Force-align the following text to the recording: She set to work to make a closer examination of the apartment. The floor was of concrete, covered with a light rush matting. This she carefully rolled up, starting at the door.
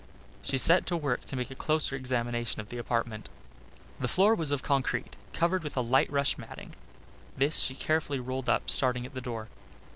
She 0.41 0.57
set 0.57 0.87
to 0.87 0.97
work 0.97 1.25
to 1.25 1.35
make 1.35 1.51
a 1.51 1.55
closer 1.55 1.95
examination 1.95 2.59
of 2.59 2.69
the 2.69 2.79
apartment. 2.79 3.29
The 3.99 4.07
floor 4.07 4.33
was 4.33 4.51
of 4.51 4.63
concrete, 4.63 5.15
covered 5.31 5.63
with 5.63 5.77
a 5.77 5.81
light 5.81 6.09
rush 6.11 6.39
matting. 6.39 6.73
This 7.37 7.59
she 7.59 7.75
carefully 7.75 8.19
rolled 8.19 8.49
up, 8.49 8.67
starting 8.71 9.05
at 9.05 9.13
the 9.13 9.21
door. 9.21 9.47